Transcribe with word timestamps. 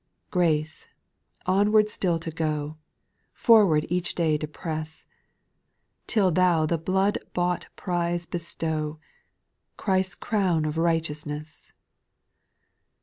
.* 0.13 0.27
8. 0.29 0.29
■ 0.29 0.31
Grace, 0.31 0.87
onward 1.45 1.87
still 1.91 2.17
to 2.17 2.31
go. 2.31 2.75
Forward 3.33 3.85
each 3.87 4.15
day 4.15 4.35
to 4.35 4.47
press, 4.47 5.05
Till 6.07 6.31
Thou 6.31 6.65
the 6.65 6.79
blood 6.79 7.19
bought 7.35 7.67
prize 7.75 8.25
bestow, 8.25 8.99
Christ's 9.77 10.15
crown 10.15 10.65
of 10.65 10.79
righteousness. 10.79 11.71